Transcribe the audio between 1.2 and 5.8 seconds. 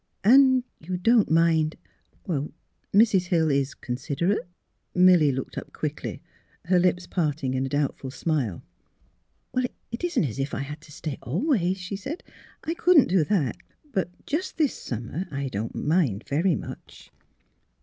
mind— Mrs. Hill is— consid erate!" Milly looked up